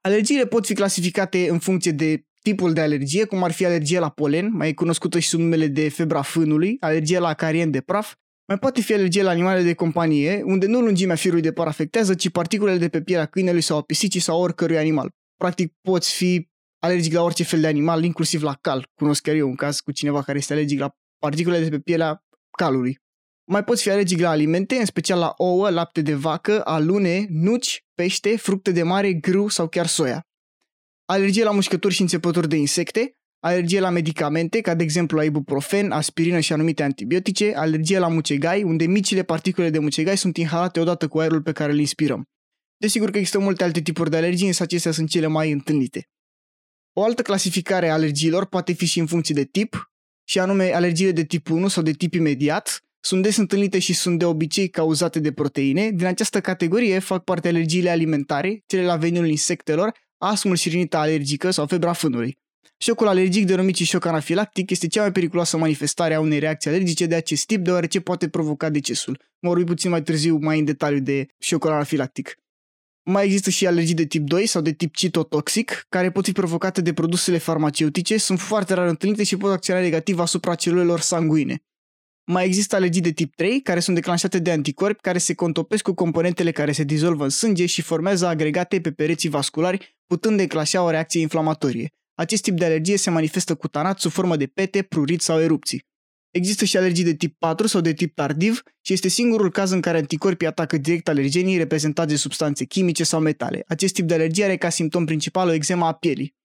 Alergiile 0.01 0.45
pot 0.47 0.65
fi 0.65 0.73
clasificate 0.73 1.49
în 1.49 1.59
funcție 1.59 1.91
de 1.91 2.25
tipul 2.41 2.73
de 2.73 2.81
alergie, 2.81 3.25
cum 3.25 3.43
ar 3.43 3.51
fi 3.51 3.65
alergia 3.65 3.99
la 3.99 4.09
polen, 4.09 4.49
mai 4.53 4.73
cunoscută 4.73 5.19
și 5.19 5.27
sub 5.27 5.39
numele 5.39 5.67
de 5.67 5.89
febra 5.89 6.21
fânului, 6.21 6.77
alergia 6.79 7.19
la 7.19 7.33
carien 7.33 7.71
de 7.71 7.81
praf, 7.81 8.13
mai 8.47 8.57
poate 8.57 8.81
fi 8.81 8.93
alergie 8.93 9.23
la 9.23 9.29
animale 9.29 9.61
de 9.61 9.73
companie, 9.73 10.41
unde 10.45 10.65
nu 10.65 10.81
lungimea 10.81 11.15
firului 11.15 11.41
de 11.41 11.51
par 11.51 11.67
afectează, 11.67 12.13
ci 12.13 12.29
particulele 12.29 12.77
de 12.77 12.89
pe 12.89 13.01
pielea 13.01 13.25
câinelui 13.25 13.61
sau 13.61 13.77
a 13.77 13.81
pisicii 13.81 14.19
sau 14.19 14.41
oricărui 14.41 14.77
animal. 14.77 15.09
Practic 15.37 15.73
poți 15.81 16.13
fi 16.13 16.49
alergic 16.79 17.13
la 17.13 17.23
orice 17.23 17.43
fel 17.43 17.61
de 17.61 17.67
animal, 17.67 18.03
inclusiv 18.03 18.41
la 18.41 18.57
cal. 18.61 18.87
Cunosc 18.93 19.21
chiar 19.21 19.35
eu 19.35 19.47
un 19.47 19.55
caz 19.55 19.79
cu 19.79 19.91
cineva 19.91 20.21
care 20.21 20.37
este 20.37 20.53
alergic 20.53 20.79
la 20.79 20.91
particulele 21.19 21.63
de 21.63 21.69
pe 21.69 21.79
pielea 21.79 22.23
calului. 22.57 22.97
Mai 23.51 23.63
poți 23.63 23.81
fi 23.81 23.89
alergic 23.89 24.19
la 24.19 24.29
alimente, 24.29 24.75
în 24.75 24.85
special 24.85 25.19
la 25.19 25.33
ouă, 25.37 25.69
lapte 25.69 26.01
de 26.01 26.13
vacă, 26.13 26.61
alune, 26.65 27.25
nuci, 27.29 27.85
pește, 27.93 28.37
fructe 28.37 28.71
de 28.71 28.83
mare, 28.83 29.13
grâu 29.13 29.47
sau 29.47 29.67
chiar 29.67 29.87
soia 29.87 30.25
alergie 31.11 31.43
la 31.43 31.51
mușcături 31.51 31.93
și 31.93 32.01
înțepături 32.01 32.49
de 32.49 32.55
insecte, 32.55 33.15
alergie 33.39 33.79
la 33.79 33.89
medicamente, 33.89 34.61
ca 34.61 34.75
de 34.75 34.83
exemplu 34.83 35.17
la 35.17 35.23
ibuprofen, 35.23 35.91
aspirină 35.91 36.39
și 36.39 36.53
anumite 36.53 36.83
antibiotice, 36.83 37.53
alergie 37.55 37.99
la 37.99 38.07
mucegai, 38.07 38.63
unde 38.63 38.85
micile 38.85 39.23
particule 39.23 39.69
de 39.69 39.79
mucegai 39.79 40.17
sunt 40.17 40.37
inhalate 40.37 40.79
odată 40.79 41.07
cu 41.07 41.19
aerul 41.19 41.41
pe 41.41 41.51
care 41.51 41.71
îl 41.71 41.79
inspirăm. 41.79 42.23
Desigur 42.77 43.11
că 43.11 43.17
există 43.17 43.39
multe 43.39 43.63
alte 43.63 43.81
tipuri 43.81 44.09
de 44.09 44.17
alergii, 44.17 44.47
însă 44.47 44.63
acestea 44.63 44.91
sunt 44.91 45.09
cele 45.09 45.27
mai 45.27 45.51
întâlnite. 45.51 46.09
O 46.93 47.03
altă 47.03 47.21
clasificare 47.21 47.89
a 47.89 47.93
alergiilor 47.93 48.45
poate 48.45 48.73
fi 48.73 48.85
și 48.85 48.99
în 48.99 49.05
funcție 49.05 49.35
de 49.35 49.43
tip, 49.43 49.91
și 50.27 50.39
anume 50.39 50.71
alergiile 50.73 51.11
de 51.11 51.23
tip 51.23 51.49
1 51.49 51.67
sau 51.67 51.83
de 51.83 51.91
tip 51.91 52.13
imediat, 52.13 52.83
sunt 52.99 53.23
des 53.23 53.37
întâlnite 53.37 53.79
și 53.79 53.93
sunt 53.93 54.19
de 54.19 54.25
obicei 54.25 54.69
cauzate 54.69 55.19
de 55.19 55.31
proteine. 55.31 55.89
Din 55.89 56.05
această 56.05 56.41
categorie 56.41 56.99
fac 56.99 57.23
parte 57.23 57.47
alergiile 57.47 57.89
alimentare, 57.89 58.63
cele 58.65 58.83
la 58.83 58.95
veniul 58.95 59.27
insectelor, 59.27 59.91
asmul 60.21 60.55
și 60.55 60.69
rinita 60.69 60.99
alergică 60.99 61.51
sau 61.51 61.65
febra 61.65 61.93
fânului. 61.93 62.37
Șocul 62.77 63.07
alergic 63.07 63.45
denumit 63.45 63.75
și 63.75 63.83
șoc 63.85 64.05
anafilactic 64.05 64.69
este 64.69 64.87
cea 64.87 65.01
mai 65.01 65.11
periculoasă 65.11 65.57
manifestare 65.57 66.13
a 66.13 66.19
unei 66.19 66.39
reacții 66.39 66.69
alergice 66.69 67.05
de 67.05 67.15
acest 67.15 67.45
tip, 67.45 67.63
deoarece 67.63 67.99
poate 67.99 68.29
provoca 68.29 68.69
decesul. 68.69 69.19
Mă 69.39 69.49
vorbi 69.49 69.63
puțin 69.63 69.89
mai 69.89 70.03
târziu, 70.03 70.37
mai 70.37 70.59
în 70.59 70.65
detaliu, 70.65 70.99
de 70.99 71.27
șocul 71.39 71.71
anafilactic. 71.71 72.35
Mai 73.03 73.25
există 73.25 73.49
și 73.49 73.67
alergii 73.67 73.93
de 73.93 74.05
tip 74.05 74.23
2 74.25 74.45
sau 74.45 74.61
de 74.61 74.71
tip 74.71 74.95
citotoxic, 74.95 75.85
care 75.89 76.11
pot 76.11 76.23
fi 76.25 76.31
provocate 76.31 76.81
de 76.81 76.93
produsele 76.93 77.37
farmaceutice, 77.37 78.17
sunt 78.17 78.39
foarte 78.39 78.73
rar 78.73 78.87
întâlnite 78.87 79.23
și 79.23 79.37
pot 79.37 79.51
acționa 79.51 79.79
negativ 79.79 80.19
asupra 80.19 80.55
celulelor 80.55 80.99
sanguine. 80.99 81.63
Mai 82.31 82.45
există 82.45 82.75
alergii 82.75 83.01
de 83.01 83.11
tip 83.11 83.35
3, 83.35 83.61
care 83.61 83.79
sunt 83.79 83.95
declanșate 83.95 84.39
de 84.39 84.51
anticorpi 84.51 85.01
care 85.01 85.17
se 85.17 85.33
contopesc 85.33 85.83
cu 85.83 85.93
componentele 85.93 86.51
care 86.51 86.71
se 86.71 86.83
dizolvă 86.83 87.23
în 87.23 87.29
sânge 87.29 87.65
și 87.65 87.81
formează 87.81 88.27
agregate 88.27 88.81
pe 88.81 88.91
pereții 88.91 89.29
vasculari, 89.29 89.97
putând 90.07 90.37
declanșa 90.37 90.83
o 90.83 90.89
reacție 90.89 91.21
inflamatorie. 91.21 91.89
Acest 92.13 92.43
tip 92.43 92.57
de 92.57 92.65
alergie 92.65 92.97
se 92.97 93.09
manifestă 93.09 93.55
cutanat 93.55 93.99
sub 93.99 94.11
formă 94.11 94.35
de 94.35 94.47
pete, 94.47 94.81
prurit 94.81 95.21
sau 95.21 95.41
erupții. 95.41 95.83
Există 96.29 96.65
și 96.65 96.77
alergii 96.77 97.03
de 97.03 97.13
tip 97.13 97.37
4 97.37 97.67
sau 97.67 97.81
de 97.81 97.93
tip 97.93 98.15
tardiv 98.15 98.61
și 98.81 98.93
este 98.93 99.07
singurul 99.07 99.51
caz 99.51 99.71
în 99.71 99.81
care 99.81 99.97
anticorpii 99.97 100.47
atacă 100.47 100.77
direct 100.77 101.07
alergenii 101.07 101.57
reprezentați 101.57 102.09
de 102.09 102.15
substanțe 102.15 102.65
chimice 102.65 103.03
sau 103.03 103.19
metale. 103.19 103.63
Acest 103.67 103.93
tip 103.93 104.07
de 104.07 104.13
alergie 104.13 104.43
are 104.43 104.57
ca 104.57 104.69
simptom 104.69 105.05
principal 105.05 105.47
o 105.47 105.53
eczema 105.53 105.87
a 105.87 105.93
pielii. 105.93 106.35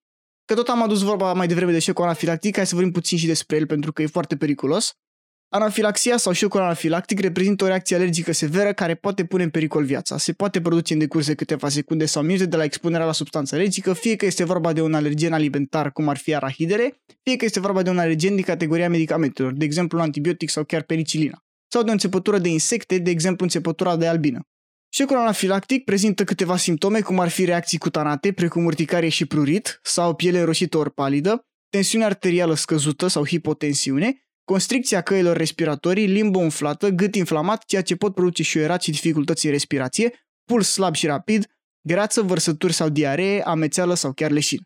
Că 0.45 0.55
tot 0.55 0.69
am 0.69 0.83
adus 0.83 1.03
vorba 1.03 1.33
mai 1.33 1.47
devreme 1.47 1.73
de 1.73 1.79
șocul 1.79 2.05
anafilactic, 2.05 2.57
hai 2.57 2.67
să 2.67 2.75
vorbim 2.75 2.93
puțin 2.93 3.19
și 3.19 3.27
despre 3.27 3.57
el 3.57 3.67
pentru 3.67 3.93
că 3.93 4.03
e 4.03 4.07
foarte 4.07 4.37
periculos. 4.37 4.97
Anafilaxia 5.57 6.17
sau 6.17 6.33
șocul 6.33 6.61
anafilactic 6.61 7.21
reprezintă 7.21 7.65
o 7.65 7.67
reacție 7.67 7.97
alergică 7.97 8.33
severă 8.33 8.73
care 8.73 8.95
poate 8.95 9.25
pune 9.25 9.43
în 9.43 9.51
pericol 9.51 9.85
viața. 9.85 10.19
Se 10.19 10.33
poate 10.33 10.61
produce 10.61 10.93
în 10.93 10.99
decurs 10.99 11.27
de 11.27 11.35
câteva 11.35 11.69
secunde 11.69 12.07
sau 12.07 12.23
minute 12.23 12.47
de 12.47 12.57
la 12.57 12.65
expunerea 12.65 13.07
la 13.07 13.13
substanță 13.13 13.55
alergică, 13.55 13.93
fie 13.93 14.17
că 14.17 14.27
este 14.27 14.45
vorba 14.45 14.73
de 14.73 14.81
un 14.81 14.95
alergen 14.95 15.33
alimentar, 15.33 15.93
cum 15.93 16.09
ar 16.09 16.17
fi 16.17 16.35
arahidele, 16.35 17.03
fie 17.23 17.37
că 17.37 17.45
este 17.45 17.61
vorba 17.61 17.83
de 17.83 17.91
un 17.91 17.99
alergen 17.99 18.35
din 18.35 18.45
categoria 18.45 18.89
medicamentelor, 18.89 19.53
de 19.53 19.65
exemplu 19.65 19.99
un 19.99 20.05
antibiotic 20.05 20.51
sau 20.51 20.65
chiar 20.65 20.83
penicilina, 20.83 21.45
sau 21.69 21.83
de 21.83 21.89
o 21.89 21.93
înțepătură 21.93 22.39
de 22.39 22.49
insecte, 22.49 22.99
de 22.99 23.11
exemplu 23.11 23.45
înțepătura 23.45 23.97
de 23.97 24.07
albină. 24.07 24.41
Șocul 24.89 25.17
anafilactic 25.17 25.85
prezintă 25.85 26.25
câteva 26.25 26.57
simptome, 26.57 27.01
cum 27.01 27.21
ar 27.21 27.29
fi 27.29 27.45
reacții 27.45 27.79
cutanate, 27.79 28.33
precum 28.33 28.65
urticarie 28.65 29.09
și 29.09 29.27
prurit, 29.27 29.81
sau 29.83 30.15
piele 30.15 30.43
roșită 30.43 30.79
ori 30.79 30.93
palidă, 30.93 31.47
tensiune 31.69 32.05
arterială 32.05 32.55
scăzută 32.55 33.07
sau 33.07 33.27
hipotensiune, 33.27 34.26
constricția 34.47 35.01
căilor 35.01 35.37
respiratorii, 35.37 36.07
limbă 36.07 36.39
umflată, 36.39 36.89
gât 36.89 37.15
inflamat, 37.15 37.65
ceea 37.65 37.83
ce 37.83 37.97
pot 37.97 38.15
produce 38.15 38.43
șuierat 38.43 38.83
și 38.83 38.91
dificultăți 38.91 39.47
în 39.47 39.53
respirație, 39.53 40.13
puls 40.45 40.69
slab 40.69 40.95
și 40.95 41.07
rapid, 41.07 41.47
greață, 41.81 42.23
vărsături 42.23 42.73
sau 42.73 42.89
diaree, 42.89 43.43
amețeală 43.43 43.95
sau 43.95 44.13
chiar 44.13 44.31
leșin. 44.31 44.59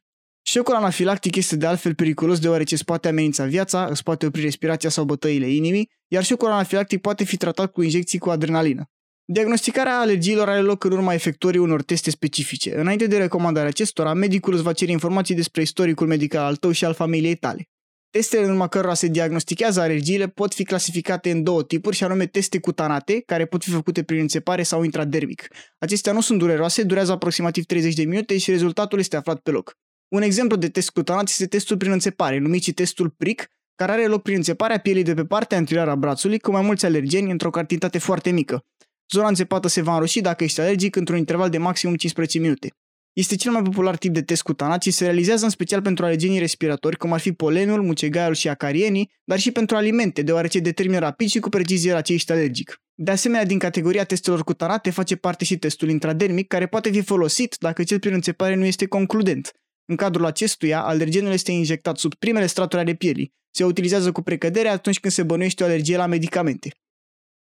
Șocul 0.42 0.74
anafilactic 0.74 1.36
este 1.36 1.56
de 1.56 1.66
altfel 1.66 1.94
periculos 1.94 2.38
deoarece 2.38 2.74
îți 2.74 2.84
poate 2.84 3.08
amenința 3.08 3.44
viața, 3.44 3.86
îți 3.86 4.02
poate 4.02 4.26
opri 4.26 4.40
respirația 4.40 4.90
sau 4.90 5.04
bătăile 5.04 5.48
inimii, 5.48 5.90
iar 6.06 6.24
șocul 6.24 6.48
anafilactic 6.48 7.00
poate 7.00 7.24
fi 7.24 7.36
tratat 7.36 7.72
cu 7.72 7.82
injecții 7.82 8.18
cu 8.18 8.30
adrenalină. 8.30 8.84
Diagnosticarea 9.24 9.98
alergiilor 9.98 10.48
are 10.48 10.60
loc 10.60 10.84
în 10.84 10.92
urma 10.92 11.14
efectuării 11.14 11.60
unor 11.60 11.82
teste 11.82 12.10
specifice. 12.10 12.78
Înainte 12.78 13.06
de 13.06 13.16
recomandarea 13.16 13.68
acestora, 13.68 14.14
medicul 14.14 14.52
îți 14.52 14.62
va 14.62 14.72
cere 14.72 14.90
informații 14.90 15.34
despre 15.34 15.62
istoricul 15.62 16.06
medical 16.06 16.44
al 16.44 16.56
tău 16.56 16.70
și 16.70 16.84
al 16.84 16.94
familiei 16.94 17.34
tale. 17.34 17.68
Testele 18.10 18.44
în 18.44 18.50
urma 18.50 18.68
cărora 18.68 18.94
se 18.94 19.06
diagnostichează 19.06 19.80
alergiile 19.80 20.28
pot 20.28 20.54
fi 20.54 20.64
clasificate 20.64 21.30
în 21.30 21.42
două 21.42 21.64
tipuri, 21.64 21.96
și 21.96 22.04
anume 22.04 22.26
teste 22.26 22.60
cutanate, 22.60 23.22
care 23.26 23.46
pot 23.46 23.62
fi 23.62 23.70
făcute 23.70 24.02
prin 24.02 24.20
înțepare 24.20 24.62
sau 24.62 24.82
intradermic. 24.82 25.48
Acestea 25.78 26.12
nu 26.12 26.20
sunt 26.20 26.38
dureroase, 26.38 26.82
durează 26.82 27.12
aproximativ 27.12 27.64
30 27.64 27.94
de 27.94 28.04
minute 28.04 28.38
și 28.38 28.50
rezultatul 28.50 28.98
este 28.98 29.16
aflat 29.16 29.40
pe 29.40 29.50
loc. 29.50 29.74
Un 30.08 30.22
exemplu 30.22 30.56
de 30.56 30.68
test 30.68 30.90
cutanat 30.90 31.28
este 31.28 31.46
testul 31.46 31.76
prin 31.76 31.92
înțepare, 31.92 32.38
numit 32.38 32.62
și 32.62 32.72
testul 32.72 33.10
PRIC, 33.10 33.46
care 33.74 33.92
are 33.92 34.06
loc 34.06 34.22
prin 34.22 34.36
înțeparea 34.36 34.78
pielii 34.78 35.02
de 35.02 35.14
pe 35.14 35.24
partea 35.24 35.58
anterioară 35.58 35.90
a 35.90 35.96
brațului 35.96 36.38
cu 36.38 36.50
mai 36.50 36.62
mulți 36.62 36.86
alergeni 36.86 37.30
într-o 37.30 37.50
cantitate 37.50 37.98
foarte 37.98 38.30
mică. 38.30 38.64
Zona 39.12 39.28
înțepată 39.28 39.68
se 39.68 39.82
va 39.82 39.92
înroși 39.92 40.20
dacă 40.20 40.44
ești 40.44 40.60
alergic 40.60 40.96
într-un 40.96 41.16
interval 41.16 41.50
de 41.50 41.58
maximum 41.58 41.94
15 41.94 42.38
minute. 42.38 42.74
Este 43.12 43.36
cel 43.36 43.52
mai 43.52 43.62
popular 43.62 43.96
tip 43.96 44.12
de 44.12 44.22
test 44.22 44.42
cutanat 44.42 44.82
și 44.82 44.90
se 44.90 45.04
realizează 45.04 45.44
în 45.44 45.50
special 45.50 45.82
pentru 45.82 46.04
alergenii 46.04 46.38
respiratori, 46.38 46.96
cum 46.96 47.12
ar 47.12 47.20
fi 47.20 47.32
polenul, 47.32 47.82
mucegaiul 47.82 48.34
și 48.34 48.48
acarienii, 48.48 49.10
dar 49.24 49.38
și 49.38 49.50
pentru 49.50 49.76
alimente, 49.76 50.22
deoarece 50.22 50.58
determină 50.58 50.98
rapid 50.98 51.28
și 51.28 51.38
cu 51.38 51.48
precizie 51.48 51.92
la 51.92 52.00
ce 52.00 52.12
ești 52.12 52.32
alergic. 52.32 52.80
De 52.94 53.10
asemenea, 53.10 53.44
din 53.44 53.58
categoria 53.58 54.04
testelor 54.04 54.44
cutanate 54.44 54.90
face 54.90 55.16
parte 55.16 55.44
și 55.44 55.58
testul 55.58 55.88
intradermic, 55.88 56.46
care 56.46 56.66
poate 56.66 56.90
fi 56.90 57.00
folosit 57.00 57.56
dacă 57.58 57.82
cel 57.82 57.98
prin 57.98 58.12
înțepare 58.12 58.54
nu 58.54 58.64
este 58.64 58.86
concludent. 58.86 59.52
În 59.84 59.96
cadrul 59.96 60.24
acestuia, 60.24 60.82
alergenul 60.82 61.32
este 61.32 61.52
injectat 61.52 61.98
sub 61.98 62.14
primele 62.14 62.46
straturi 62.46 62.82
ale 62.82 62.94
pielii. 62.94 63.32
Se 63.50 63.64
utilizează 63.64 64.12
cu 64.12 64.22
precădere 64.22 64.68
atunci 64.68 65.00
când 65.00 65.12
se 65.12 65.22
bănuiește 65.22 65.62
o 65.62 65.66
alergie 65.66 65.96
la 65.96 66.06
medicamente. 66.06 66.70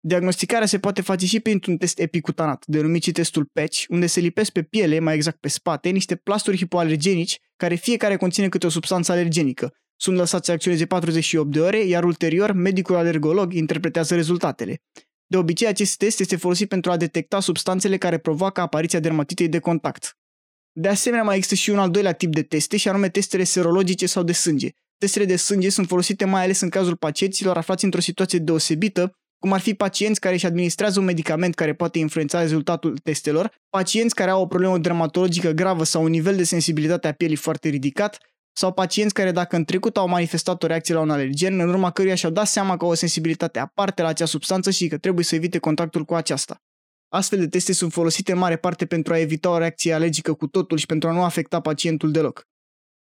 Diagnosticarea 0.02 0.68
se 0.68 0.80
poate 0.80 1.02
face 1.02 1.26
și 1.26 1.40
printr-un 1.40 1.78
test 1.78 2.00
epicutanat, 2.00 2.64
denumit 2.66 3.04
și 3.04 3.12
testul 3.12 3.50
patch, 3.54 3.84
unde 3.88 4.06
se 4.06 4.20
lipesc 4.20 4.52
pe 4.52 4.64
piele, 4.64 5.00
mai 5.00 5.16
exact 5.16 5.40
pe 5.40 5.48
spate, 5.48 5.90
niște 5.90 6.16
plasturi 6.16 6.58
hipoalergenici, 6.58 7.40
care 7.56 7.76
fiecare 7.76 8.18
conține 8.18 8.50
câte 8.50 8.66
o 8.66 8.70
substanță 8.70 9.12
alergenică. 9.12 9.74
Sunt 9.96 10.18
lăsați 10.18 10.46
să 10.46 10.52
acționeze 10.52 10.86
48 10.86 11.52
de 11.52 11.60
ore, 11.60 11.84
iar 11.84 12.04
ulterior, 12.04 12.52
medicul 12.52 12.96
alergolog 12.96 13.54
interpretează 13.54 14.16
rezultatele. 14.16 14.82
De 15.26 15.38
obicei, 15.38 15.68
acest 15.68 15.98
test 15.98 16.20
este 16.20 16.36
folosit 16.36 16.70
pentru 16.70 16.92
a 16.92 16.98
detecta 16.98 17.40
substanțele 17.40 17.98
care 17.98 18.18
provoacă 18.18 18.62
apariția 18.62 19.00
dermatitei 19.00 19.48
de 19.48 19.60
contact. 19.60 20.18
De 20.72 20.88
asemenea, 20.88 21.24
mai 21.24 21.36
există 21.36 21.56
și 21.56 21.70
un 21.70 21.80
al 21.80 21.90
doilea 21.90 22.14
tip 22.14 22.34
de 22.34 22.44
teste, 22.44 22.78
și 22.78 22.88
anume 22.88 23.10
testele 23.10 23.44
serologice 23.44 24.06
sau 24.06 24.24
de 24.24 24.32
sânge. 24.32 24.70
Testele 24.98 25.26
de 25.26 25.36
sânge 25.36 25.70
sunt 25.70 25.88
folosite 25.88 26.26
mai 26.26 26.44
ales 26.44 26.60
în 26.60 26.70
cazul 26.70 26.96
pacienților 26.96 27.58
aflați 27.58 27.86
într-o 27.86 28.02
situație 28.02 28.40
deosebită, 28.40 29.14
cum 29.40 29.54
ar 29.54 29.60
fi 29.60 29.74
pacienți 29.74 30.20
care 30.20 30.34
își 30.34 30.46
administrează 30.46 31.00
un 31.00 31.06
medicament 31.06 31.56
care 31.56 31.74
poate 31.74 32.00
influența 32.00 32.40
rezultatul 32.40 32.98
testelor, 32.98 33.52
pacienți 33.70 34.16
care 34.16 34.30
au 34.30 34.42
o 34.42 34.48
problemă 34.48 34.78
dermatologică 34.78 35.52
gravă 35.52 35.84
sau 35.84 36.04
un 36.04 36.10
nivel 36.10 36.36
de 36.36 36.44
sensibilitate 36.44 37.08
a 37.08 37.12
pielii 37.12 37.36
foarte 37.36 37.70
ridicat, 37.70 38.18
sau 38.54 38.72
pacienți 38.72 39.14
care 39.14 39.32
dacă 39.32 39.56
în 39.56 39.66
trecut 39.66 39.98
au 39.98 40.08
manifestat 40.08 40.64
o 40.64 40.68
reacție 40.68 40.94
la 40.94 41.00
un 41.00 41.10
alergen, 41.10 41.60
în 41.60 41.70
urma 41.70 41.92
căruia 41.92 42.16
și-au 42.16 42.32
dat 42.32 42.48
seama 42.48 42.78
că 42.78 42.86
au 42.86 42.92
o 42.92 42.94
sensibilitate 42.94 43.60
aparte 43.60 44.02
la 44.02 44.08
acea 44.08 44.26
substanță 44.26 44.72
și 44.72 44.88
că 44.88 44.98
trebuie 44.98 45.26
să 45.26 45.36
evite 45.36 45.58
contactul 45.58 46.04
cu 46.04 46.14
aceasta. 46.14 46.62
Astfel 47.10 47.40
de 47.40 47.48
teste 47.48 47.74
sunt 47.74 47.92
folosite 47.92 48.32
în 48.32 48.38
mare 48.38 48.58
parte 48.58 48.86
pentru 48.86 49.14
a 49.14 49.20
evita 49.20 49.50
o 49.50 49.58
reacție 49.58 49.94
alergică 49.94 50.34
cu 50.34 50.48
totul 50.48 50.78
și 50.78 50.86
pentru 50.86 51.10
a 51.10 51.12
nu 51.12 51.24
afecta 51.24 51.60
pacientul 51.60 52.12
deloc. 52.12 52.48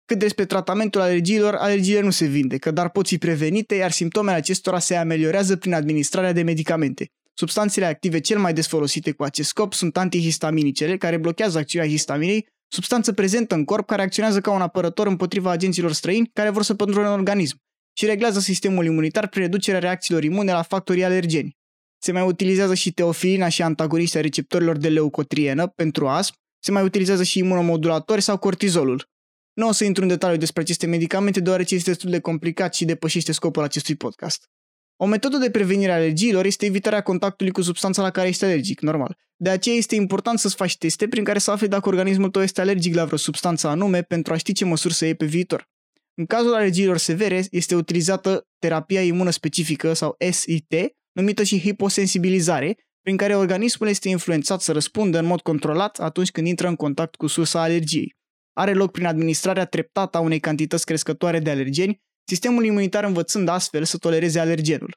Cât 0.07 0.19
despre 0.19 0.45
tratamentul 0.45 1.01
alergiilor, 1.01 1.55
alergiile 1.55 2.01
nu 2.01 2.11
se 2.11 2.27
vindecă, 2.27 2.71
dar 2.71 2.91
pot 2.91 3.07
fi 3.07 3.19
prevenite, 3.19 3.75
iar 3.75 3.91
simptomele 3.91 4.37
acestora 4.37 4.79
se 4.79 4.95
ameliorează 4.95 5.57
prin 5.57 5.75
administrarea 5.75 6.33
de 6.33 6.43
medicamente. 6.43 7.07
Substanțele 7.35 7.87
active 7.87 8.21
cel 8.21 8.39
mai 8.39 8.53
des 8.53 8.67
folosite 8.67 9.11
cu 9.13 9.23
acest 9.23 9.49
scop 9.49 9.73
sunt 9.73 9.97
antihistaminicele, 9.97 10.97
care 10.97 11.17
blochează 11.17 11.59
acțiunea 11.59 11.89
histaminei, 11.89 12.47
substanță 12.69 13.13
prezentă 13.13 13.55
în 13.55 13.65
corp 13.65 13.87
care 13.87 14.03
acționează 14.03 14.41
ca 14.41 14.51
un 14.51 14.61
apărător 14.61 15.07
împotriva 15.07 15.51
agenților 15.51 15.93
străini 15.93 16.31
care 16.33 16.51
vor 16.51 16.63
să 16.63 16.75
pătrundă 16.75 17.09
în 17.09 17.13
organism 17.13 17.57
și 17.99 18.07
reglează 18.07 18.41
sistemul 18.41 18.85
imunitar 18.85 19.29
prin 19.29 19.43
reducerea 19.43 19.81
reacțiilor 19.81 20.25
imune 20.25 20.53
la 20.53 20.63
factorii 20.63 21.05
alergeni. 21.05 21.57
Se 21.99 22.13
mai 22.13 22.23
utilizează 22.23 22.75
și 22.75 22.93
teofilina 22.93 23.49
și 23.49 23.63
antagoniștii 23.63 24.21
receptorilor 24.21 24.77
de 24.77 24.89
leucotrienă 24.89 25.67
pentru 25.67 26.09
astm, 26.09 26.35
se 26.59 26.71
mai 26.71 26.83
utilizează 26.83 27.23
și 27.23 27.39
imunomodulatori 27.39 28.21
sau 28.21 28.39
cortizolul. 28.39 29.13
Nu 29.55 29.69
o 29.69 29.73
să 29.73 29.85
intru 29.85 30.03
în 30.03 30.09
detaliu 30.09 30.37
despre 30.37 30.63
aceste 30.63 30.87
medicamente, 30.87 31.41
deoarece 31.41 31.75
este 31.75 31.91
destul 31.91 32.11
de 32.11 32.21
complicat 32.21 32.75
și 32.75 32.85
depășește 32.85 33.33
scopul 33.33 33.63
acestui 33.63 33.95
podcast. 33.95 34.49
O 34.97 35.07
metodă 35.07 35.37
de 35.37 35.51
prevenire 35.51 35.93
a 35.93 35.95
alergiilor 35.95 36.45
este 36.45 36.67
evitarea 36.67 37.03
contactului 37.03 37.53
cu 37.53 37.63
substanța 37.63 38.03
la 38.03 38.11
care 38.11 38.29
ești 38.29 38.45
alergic, 38.45 38.81
normal. 38.81 39.17
De 39.37 39.51
aceea 39.51 39.77
este 39.77 39.95
important 39.95 40.39
să-ți 40.39 40.55
faci 40.55 40.79
teste 40.79 41.09
prin 41.09 41.25
care 41.25 41.39
să 41.39 41.51
afli 41.51 41.69
dacă 41.69 41.89
organismul 41.89 42.31
tău 42.31 42.43
este 42.43 42.61
alergic 42.61 42.95
la 42.95 43.05
vreo 43.05 43.17
substanță 43.17 43.69
anume 43.69 44.03
pentru 44.03 44.33
a 44.33 44.37
ști 44.37 44.53
ce 44.53 44.65
măsuri 44.65 44.95
să 44.95 45.05
iei 45.05 45.15
pe 45.15 45.25
viitor. 45.25 45.69
În 46.15 46.27
cazul 46.27 46.55
alergiilor 46.55 46.97
severe, 46.97 47.45
este 47.51 47.75
utilizată 47.75 48.47
terapia 48.59 49.03
imună 49.03 49.31
specifică 49.31 49.93
sau 49.93 50.17
SIT, 50.31 50.75
numită 51.13 51.43
și 51.43 51.61
hiposensibilizare, 51.61 52.77
prin 53.01 53.17
care 53.17 53.37
organismul 53.37 53.89
este 53.89 54.09
influențat 54.09 54.61
să 54.61 54.73
răspundă 54.73 55.19
în 55.19 55.27
mod 55.27 55.41
controlat 55.41 55.99
atunci 55.99 56.31
când 56.31 56.47
intră 56.47 56.69
în 56.69 56.77
contact 56.77 57.15
cu 57.15 57.27
sursa 57.27 57.63
alergiei 57.63 58.17
are 58.55 58.73
loc 58.73 58.91
prin 58.91 59.07
administrarea 59.07 59.65
treptată 59.65 60.17
a 60.17 60.21
unei 60.21 60.41
cantități 60.41 60.85
crescătoare 60.85 61.39
de 61.39 61.51
alergeni, 61.51 62.01
sistemul 62.25 62.65
imunitar 62.65 63.05
învățând 63.05 63.49
astfel 63.49 63.85
să 63.85 63.97
tolereze 63.97 64.39
alergenul. 64.39 64.97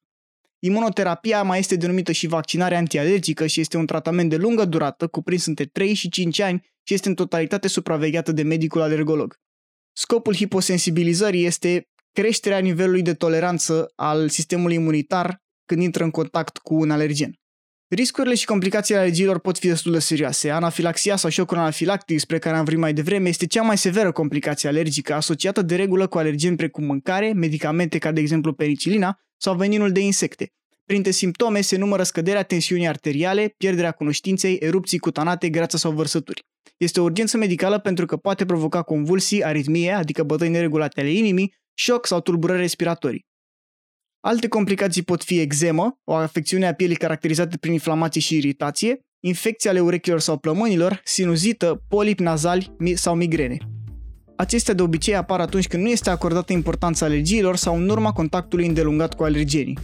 Imunoterapia 0.60 1.44
mai 1.44 1.60
este 1.60 1.76
denumită 1.76 2.12
și 2.12 2.28
vaccinare 2.28 2.76
antialergică 2.76 3.48
și 3.48 3.60
este 3.60 3.78
un 3.78 3.86
tratament 3.86 4.30
de 4.30 4.36
lungă 4.36 4.66
durată, 4.66 5.08
cuprins 5.08 5.46
între 5.46 5.66
3 5.66 5.94
și 5.94 6.10
5 6.10 6.40
ani 6.40 6.62
și 6.84 6.94
este 6.94 7.08
în 7.08 7.16
totalitate 7.16 7.68
supravegheată 7.68 8.32
de 8.32 8.44
medicul 8.44 8.82
alergolog. 8.82 9.36
Scopul 9.94 10.36
hiposensibilizării 10.36 11.46
este 11.46 11.88
creșterea 12.12 12.60
nivelului 12.60 13.02
de 13.02 13.14
toleranță 13.14 13.92
al 13.96 14.30
sistemului 14.30 14.76
imunitar 14.76 15.38
când 15.66 15.82
intră 15.82 16.04
în 16.04 16.12
contact 16.12 16.58
cu 16.58 16.76
un 16.76 16.92
alergen. 16.92 17.34
Riscurile 17.90 18.36
și 18.36 18.46
complicațiile 18.46 19.00
alergiilor 19.00 19.40
pot 19.40 19.58
fi 19.58 19.68
destul 19.68 19.92
de 19.92 20.00
serioase. 20.00 20.50
Anafilaxia 20.50 21.16
sau 21.16 21.30
șocul 21.30 21.58
anafilactic, 21.58 22.16
despre 22.16 22.40
care 22.40 22.56
am 22.56 22.64
vorbit 22.64 22.82
mai 22.82 22.94
devreme, 22.94 23.30
este 23.30 23.46
cea 23.46 23.62
mai 23.62 23.78
severă 23.78 24.12
complicație 24.12 24.70
alergică, 24.70 25.14
asociată 25.14 25.62
de 25.62 25.76
regulă 25.76 26.08
cu 26.08 26.18
alergeni 26.18 26.56
precum 26.56 26.84
mâncare, 26.84 27.34
medicamente 27.34 27.98
ca 27.98 28.12
de 28.12 28.20
exemplu 28.20 28.54
penicilina 28.54 29.20
sau 29.38 29.56
veninul 29.56 29.92
de 29.92 30.00
insecte. 30.00 30.52
Printre 30.86 31.12
simptome 31.12 31.62
se 31.62 31.78
numără 31.78 32.04
scăderea 32.04 32.44
tensiunii 32.44 32.88
arteriale, 32.88 33.54
pierderea 33.58 33.92
cunoștinței, 33.92 34.56
erupții 34.56 34.98
cutanate, 34.98 35.50
greață 35.50 35.78
sau 35.78 35.92
vărsături. 35.92 36.46
Este 36.78 37.00
o 37.00 37.04
urgență 37.04 37.38
medicală 37.38 37.80
pentru 37.80 38.06
că 38.06 38.18
poate 38.18 38.46
provoca 38.46 38.82
convulsii, 38.82 39.44
aritmie, 39.44 39.92
adică 39.92 40.24
bătăi 40.24 40.50
neregulate 40.50 41.00
ale 41.00 41.12
inimii, 41.12 41.54
șoc 41.74 42.06
sau 42.06 42.22
tulburări 42.22 42.60
respiratorii. 42.60 43.27
Alte 44.20 44.48
complicații 44.48 45.02
pot 45.02 45.24
fi 45.24 45.40
eczemă, 45.40 46.00
o 46.04 46.14
afecțiune 46.14 46.68
a 46.68 46.74
pielii 46.74 46.96
caracterizată 46.96 47.58
prin 47.58 47.74
inflamație 47.74 48.22
și 48.22 48.36
iritație, 48.36 49.00
infecții 49.20 49.70
ale 49.70 49.80
urechilor 49.80 50.20
sau 50.20 50.38
plămânilor, 50.38 51.02
sinuzită, 51.04 51.84
polip 51.88 52.20
nazali 52.20 52.76
sau 52.94 53.16
migrene. 53.16 53.58
Acestea 54.36 54.74
de 54.74 54.82
obicei 54.82 55.16
apar 55.16 55.40
atunci 55.40 55.68
când 55.68 55.84
nu 55.84 55.90
este 55.90 56.10
acordată 56.10 56.54
importanța 56.54 57.06
alergiilor 57.06 57.56
sau 57.56 57.76
în 57.76 57.90
urma 57.90 58.12
contactului 58.12 58.68
îndelungat 58.68 59.14
cu 59.14 59.24
alergenii. 59.24 59.78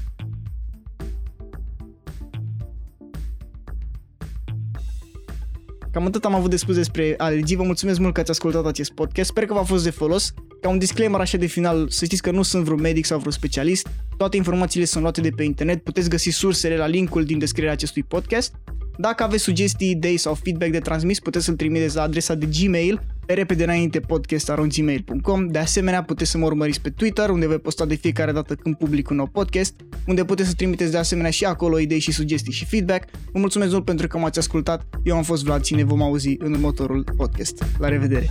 Cam 5.92 6.06
atât 6.06 6.26
am 6.26 6.36
avut 6.36 6.50
de 6.50 6.56
spus 6.56 6.76
despre 6.76 7.14
alergii. 7.18 7.56
Vă 7.56 7.64
mulțumesc 7.64 8.00
mult 8.00 8.14
că 8.14 8.20
ați 8.20 8.32
ascultat 8.32 8.66
acest 8.66 8.92
podcast. 8.92 9.30
Sper 9.30 9.46
că 9.46 9.54
v-a 9.54 9.64
fost 9.64 9.84
de 9.84 9.90
folos. 9.90 10.34
Ca 10.62 10.70
un 10.70 10.78
disclaimer 10.78 11.20
așa 11.20 11.38
de 11.38 11.46
final, 11.46 11.90
să 11.90 12.06
știți 12.06 12.22
că 12.22 12.32
nu 12.32 12.42
sunt 12.42 12.64
vreun 12.64 12.82
medic 12.82 13.06
sau 13.06 13.18
vreun 13.18 13.34
specialist. 13.34 13.88
Toate 14.18 14.38
informațiile 14.38 14.86
sunt 14.86 15.02
luate 15.02 15.22
de 15.22 15.30
pe 15.30 15.44
internet. 15.44 15.84
Puteți 15.84 16.10
găsi 16.10 16.30
sursele 16.30 16.78
la 16.78 16.88
linkul 16.88 17.24
din 17.24 17.40
descrierea 17.40 17.74
acestui 17.74 18.04
podcast. 18.04 18.54
Dacă 18.98 19.24
aveți 19.24 19.44
sugestii, 19.44 19.90
idei 19.90 20.18
sau 20.18 20.34
feedback 20.34 20.72
de 20.72 20.80
transmis, 20.80 21.20
puteți 21.20 21.46
să-l 21.46 21.56
trimiteți 21.56 21.96
la 21.96 22.02
adresa 22.02 22.36
de 22.36 22.46
Gmail 22.46 23.02
pe 23.26 23.34
repede 23.34 23.64
înainte 23.64 24.00
podcast.gmail.com 24.00 25.48
De 25.48 25.60
asemenea, 25.60 26.04
puteți 26.04 26.32
să 26.32 26.38
mă 26.38 26.46
urmăriți 26.46 26.82
pe 26.82 26.90
Twitter, 26.90 27.30
unde 27.30 27.48
voi 27.48 27.60
posta 27.60 27.86
de 27.86 27.96
fiecare 27.96 28.32
dată 28.32 28.56
când 28.56 28.76
public 28.76 29.10
un 29.10 29.16
nou 29.16 29.28
podcast, 29.28 29.74
unde 30.08 30.26
puteți 30.26 30.50
să 30.50 30.56
trimiteți 30.56 30.92
de 30.92 30.98
asemenea 30.98 31.32
și 31.32 31.46
acolo 31.46 31.80
idei 31.80 32.00
și 32.00 32.12
sugestii 32.12 32.54
și 32.54 32.66
feedback. 32.66 33.10
Vă 33.32 33.40
mulțumesc 33.40 33.72
mult 33.72 33.86
pentru 33.86 34.08
că 34.08 34.18
m-ați 34.18 34.40
ascultat. 34.40 34.84
Eu 35.04 35.16
am 35.16 35.24
fost 35.24 35.44
Vlad 35.44 35.64
și 35.64 35.76
ne 35.76 35.84
vom 35.84 36.02
auzi 36.02 36.36
în 36.38 36.54
următorul 36.54 37.04
podcast. 37.18 37.64
La 37.78 37.88
revedere! 37.88 38.30